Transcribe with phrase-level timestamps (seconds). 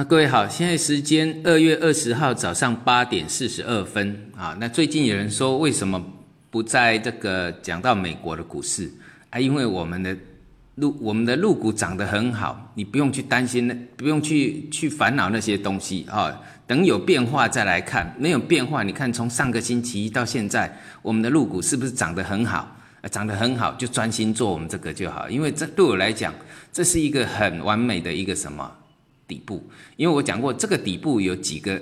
[0.00, 4.56] 那各位好，现在时间二月二十号早上八点四十二分啊。
[4.58, 6.02] 那最近有人说，为什么
[6.48, 8.90] 不在这个讲到美国的股市
[9.28, 9.38] 啊？
[9.38, 10.16] 因为我们的
[10.76, 16.34] 陆我们的入股涨得很好，你不用去担心那，不用去去烦恼那些东西啊。
[16.66, 22.74] 等有变化再来看，没有变化，你看从上个星期一到现在，我们的入股是不是涨得很好？
[23.10, 25.28] 涨得很好，就专心做我们这个就好。
[25.28, 26.32] 因为这对我来讲，
[26.72, 28.78] 这是一个很完美的一个什么？
[29.30, 29.62] 底部，
[29.96, 31.80] 因为我讲过，这个底部有几个，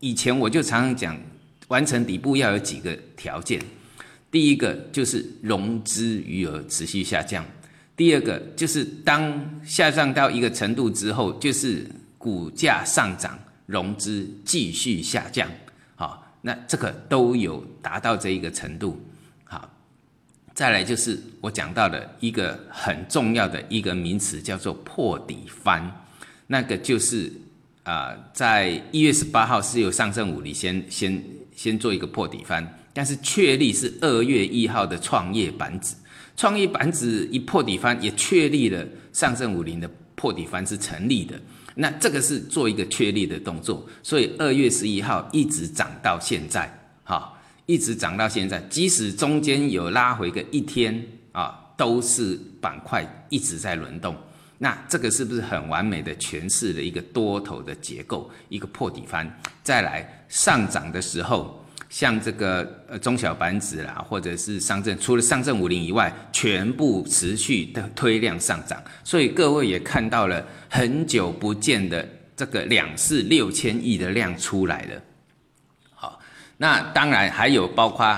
[0.00, 1.18] 以前我就常常讲，
[1.68, 3.58] 完成底部要有几个条件。
[4.30, 7.44] 第一个就是融资余额持续下降，
[7.96, 11.84] 第二个就是当下降到一个程度之后，就是
[12.18, 13.36] 股价上涨，
[13.66, 15.48] 融资继续下降。
[15.96, 19.00] 好，那这个都有达到这一个程度。
[19.44, 19.68] 好，
[20.54, 25.82] 再来就是我讲到的一个很重要的一个名词，叫做破底翻。
[26.52, 27.30] 那个就是
[27.84, 31.22] 啊，在一月十八号是由上证五零先先
[31.54, 35.94] 先做一个破底翻，但是确立是二月一号的创业板指，
[36.36, 41.40] 创业板指一破底翻，也确立了上证五零的破底翻是成立的。
[41.76, 46.68] 那这个是做一个确立的动作，所以二月十一号一直涨到现在，
[47.04, 47.32] 哈，
[47.66, 54.16] 一直涨到现在，即使中间有拉回个一天啊，都是板块一直在轮动。
[54.62, 59.26] 那这个是不是很完美的诠释了一个多头的结构，一个破底翻？
[59.62, 75.02] 再来上涨的时候，像这个呃中小板指啦，或者是上证，除了上证五零以外，全部持续的推量上涨，所以各位也看到了很久不见的这个两市六千亿的量出来了。
[75.94, 76.20] 好，
[76.58, 78.14] 那当然还有包括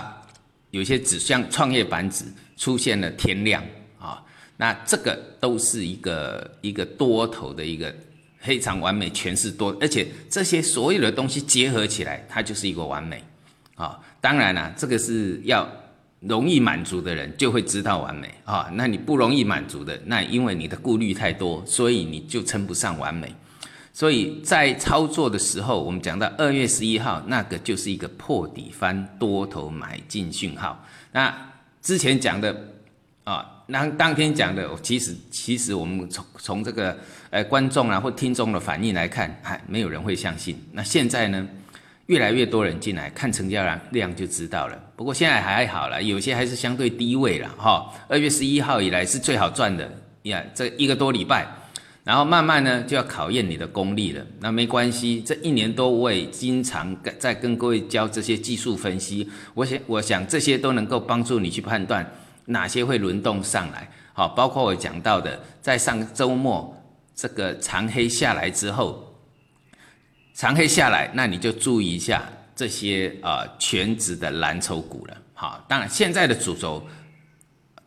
[0.72, 2.24] 有些指向创业板指
[2.56, 3.62] 出现了天量。
[4.62, 7.92] 那这个都是一个一个多头的一个
[8.38, 13.24] 非常完美诠释多，而且这些所有的东西结合起来，它就是一个完美
[13.74, 13.98] 啊。
[14.20, 15.68] 当然了，这个是要
[16.20, 18.70] 容易满足的人就会知道完美啊。
[18.74, 23.34] 那你不容易满足的，那因为你的顾虑太多，所以你就称不上完美。
[23.92, 30.86] 所以在操作的时候，我们讲到二月十一号那个就是一个破底翻多头买进讯号。
[31.10, 31.36] 那
[31.80, 32.68] 之前讲的。
[33.24, 36.94] 啊，那当天讲的，其实其实我们从从这个
[37.30, 40.62] 呃观众啊或听众的反应来看，还没有人会相信。
[40.72, 41.48] 那现在呢，
[42.04, 44.78] 越来越多人进来看成交量量就知道了。
[44.94, 47.90] 不过现在还好了，有些还是相对低位了哈。
[48.08, 49.90] 二月十一号以来是最好赚的
[50.24, 51.46] 呀，这一个多礼拜，
[52.04, 54.22] 然后慢慢呢就要考验你的功力了。
[54.40, 62.06] 那没关系，这一年多我也经常在跟各位教这些技术分析，我想我想这些都能够帮助你去判断。
[62.46, 63.88] 哪些会轮动上来？
[64.12, 66.76] 好，包括我讲到的，在上周末
[67.14, 69.14] 这个长黑下来之后，
[70.34, 72.22] 长黑下来，那你就注意一下
[72.54, 75.16] 这些呃全职的蓝筹股了。
[75.34, 76.86] 好，当然现在的主轴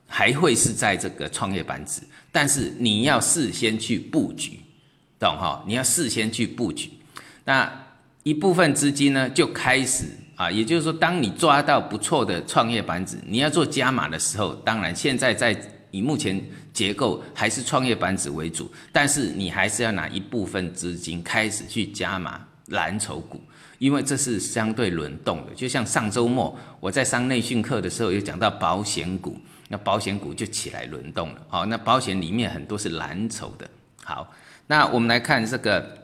[0.08, 2.02] 还会是在这个创业板指，
[2.32, 4.60] 但是你要事先去布局，
[5.20, 5.64] 懂哈？
[5.68, 6.92] 你要事先去布局，
[7.44, 7.72] 那
[8.24, 10.06] 一部分资金呢就开始。
[10.36, 15.58] 啊，也就是说，当你抓到不错的创业板指，你要做加码的时候，当然现在在
[15.92, 23.42] 以目前结构还是创业板指为主，但是你还是要拿一部分资金开始去加码蓝筹股，
[23.80, 25.54] 因为这是相对轮动的。
[25.54, 31.42] 就像上周末我在上内训课的时候，有讲到保险股，那保险股就起来轮动了。
[31.48, 33.66] 好，那保险里面很多是蓝筹的。
[34.04, 34.30] 好，
[34.68, 35.98] 那我们来看这个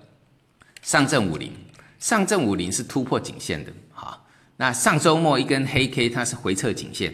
[0.82, 1.52] 上证五零，
[2.00, 3.70] 上证五零是突破颈线的。
[4.62, 7.12] 那上周末一根黑 K，它是回撤颈线，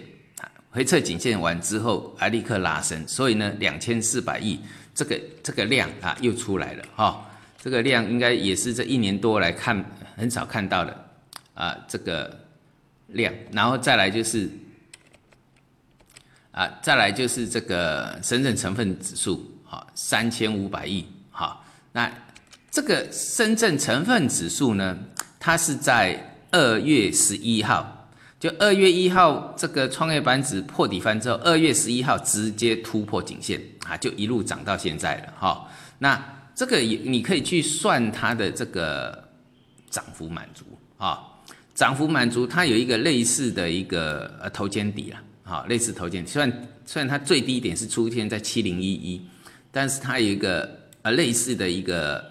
[0.69, 4.59] 回撤颈线完之后，还立刻拉升，所以呢，两千四百亿
[4.93, 7.25] 这个这个量啊又出来了哈，
[7.63, 9.81] 这个量应该也是这一年多来看
[10.17, 11.05] 很少看到的
[11.53, 12.37] 啊这个
[13.07, 14.49] 量，然后再来就是
[16.51, 22.11] 啊再来就是这个深圳成分指数好三千五百亿好，那
[22.69, 24.99] 这个深圳成分指数呢，
[25.39, 26.33] 它是在。
[26.51, 28.09] 二月十一号，
[28.39, 35.67] 就二月一号这个创业板指破底翻之后，二月十一号直接突破颈线啊，就一路涨到现在了哈。
[35.99, 36.23] 那
[36.55, 39.27] 这个也你可以去算它的这个
[39.89, 40.63] 涨幅满足
[40.97, 41.19] 啊，
[41.75, 49.21] 涨幅满足它有一个类似的一个呃头肩底了，好，类似头肩，虽然虽然它最低点是出现在七零一一，
[49.71, 50.69] 但是它有一个
[51.01, 52.23] 呃类似的一个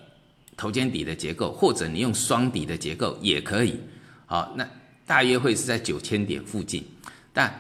[0.57, 3.79] 头肩底的结构，或者你用双底的结构也可以。
[4.27, 4.69] 好，那
[5.07, 6.85] 大约会是在九千点附近，
[7.33, 7.53] 但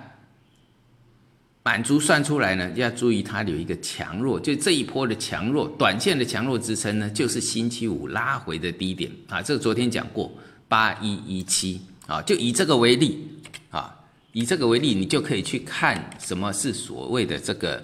[1.62, 9.42] 满足算出来呢，要注意它有一个强弱，就这一波的强弱，短线的强弱支撑呢，就是星期五拉回的低点啊。
[9.42, 10.32] 这个昨天讲过
[10.68, 13.28] 八一一七啊，就以这个为例
[13.70, 13.92] 啊，
[14.32, 17.82] 以这个为例，你就可以去看什么是所谓的这个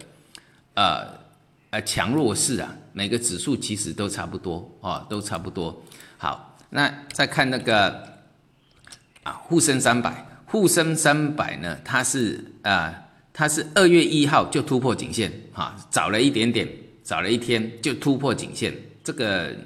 [0.74, 1.08] 呃
[1.70, 2.72] 呃强弱势啊。
[2.92, 5.82] 每个指数其实都差不多啊，都差不多。
[6.18, 8.11] 好，那再看那个
[9.22, 12.94] 啊沪深三百，沪深三百呢，它是啊。
[13.34, 16.68] 它是二月一号就突破颈线，哈，早了一点点，
[17.02, 18.74] 早了一天就突破颈线。
[19.02, 19.56] 这个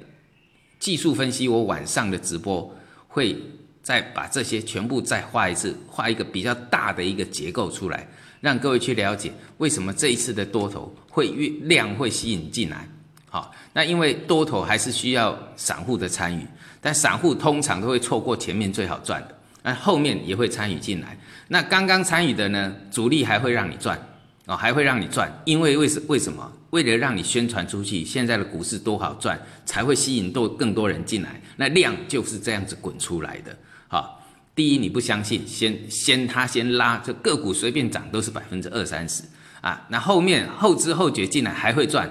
[0.79, 2.73] 技术分析，我晚上的直播
[3.09, 3.35] 会
[3.83, 8.07] 再把这些全部再画一次，画一个比较大的一个结构出来，
[8.39, 12.87] 让各位去了解为什么这一次的多头会越量会吸引进来。
[13.29, 16.47] 好，那因为多头还是需要散户的参与，
[16.79, 19.36] 但散户通常都会错过前面最好赚的。
[19.67, 21.17] 那后面也会参与进来，
[21.49, 23.99] 那刚刚参与的呢，主力还会让你赚，
[24.45, 26.49] 哦，还会让你赚，因为为什为什么？
[26.69, 33.53] 为了让你宣传出去，现在的股市多好赚，才会吸引多更多人进来，那量就是这样子滚出来的。
[33.89, 34.25] 好，
[34.55, 39.21] 第一你不相信，先先他先拉，这个股随便涨都是百分之二三十
[39.59, 42.09] 啊，那后面后知后觉进来还会赚，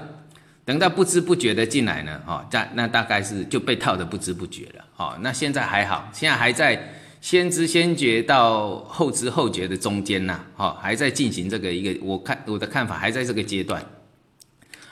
[0.67, 6.93] 等到不知不觉的进来呢，哦，那那大概是就被套的不知不觉了，哦，那现在还好，现在还在。
[7.27, 13.85] 先知先觉到后知后觉的中间呐，哈，还在进行这个一个，我看我的看法还在这个阶段。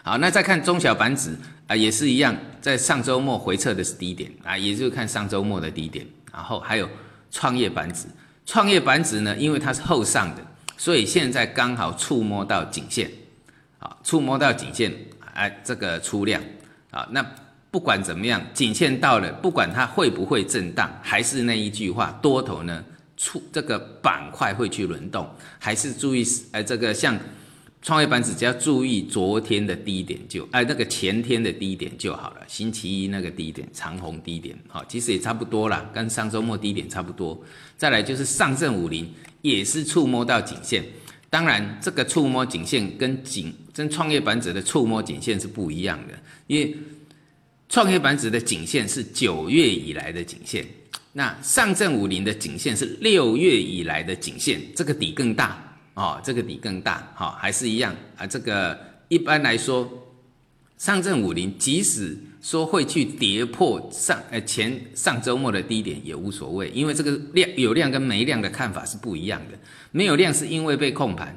[0.03, 1.31] 好，那再看中小板指
[1.69, 6.05] 啊，也是一样，在上周末回撤的是低点啊，也就是看上周末的低点。
[6.33, 6.91] 然后还有
[7.31, 8.09] 创业板指，
[8.45, 10.45] 创业板指呢，因为它是后上的，
[10.77, 13.09] 所以现在刚好触摸到颈线，
[13.79, 14.93] 啊，触摸到颈线，
[15.35, 16.43] 哎，这个出量
[16.91, 17.25] 啊，那。
[17.75, 22.85] 不管怎么样，颈线到了，不管它会不会震荡，还是那一句话，多头呢
[23.17, 25.29] 出这个板块会去轮动，
[25.59, 27.19] 还是注意，呃，这个像
[27.83, 32.43] 创业板指，只要注意昨天的低点就，哎，那个前天的低点就好了。
[32.47, 37.37] 星期一那个低点长虹低点，好，其实也差不多啦，跟上周末低点差不多。
[37.77, 39.13] 再来就是上证五零
[39.43, 40.85] 也是触摸到颈线，
[41.29, 46.15] 当然这个触摸颈线跟颈跟创业板指的触摸颈线是不一样的，
[46.47, 46.73] 因为。
[47.75, 50.65] 创业板指的颈线是九月以来的颈线，
[51.13, 58.25] 那上证五零的颈线是六月以来的颈线，这个底更大哦，这个底更大，好，还是一样啊。
[58.25, 58.79] 这个
[59.09, 59.91] 一般来说，
[60.79, 69.59] 上证五零即使说会去跌破上呃前上周末的低点也无所谓，因为这个量有量跟没量的看法是不一样的。
[69.91, 71.37] 没有量是因为被控盘，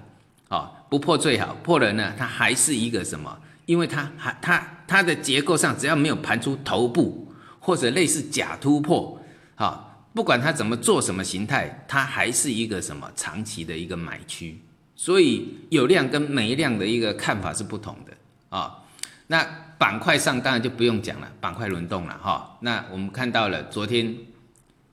[0.50, 3.36] 哦，不破最好，破了呢，它还是一个什么？
[3.68, 9.22] 因为它还它它的结构上，只要没有盘出头部或者类似假突破，
[9.56, 14.60] 啊，不管它怎么做什么形态，它还是一个什么长期的一个买区。
[14.96, 18.14] 所以有量跟没量的一个看法是不同的
[18.50, 18.84] 啊。
[19.28, 19.46] 那
[19.78, 22.58] 板块上当然就不用讲了，板块轮动了哈。
[22.62, 24.16] 那我们看到了昨天，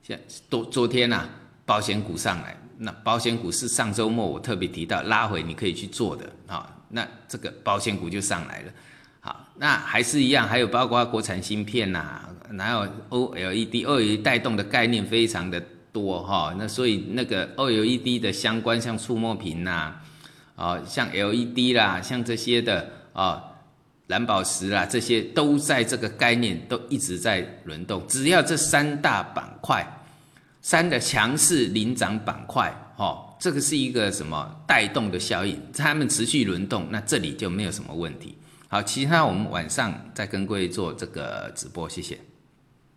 [0.03, 0.19] 像
[0.49, 1.27] 昨昨天呐，
[1.65, 6.74] 保险股上来，那保险股是上周末我特别提到拉回你可以去做的啊。
[6.89, 8.71] 那这个保险股就上来了，
[9.19, 12.21] 好，那还是一样，还有包括国产芯片呐，
[12.57, 15.61] 还有 OLED，OLED 带动的概念非常的
[15.91, 19.95] 多哈，那所以那个 OLED 的相关像触摸屏呐，
[20.55, 23.43] 啊，像 LED 啦，像这些的啊，
[24.07, 29.85] 蓝宝石啦，这些都在这个概念都一直在轮动，只要这三大板块，
[30.61, 33.24] 三的强势领涨板块，哈。
[33.39, 35.61] 这个是一个什么带动的效应？
[35.73, 38.37] 他们持续轮动，那这里就没有什么问题。
[38.67, 42.19] 好，其他我们晚上再跟各位做这个直播，谢谢。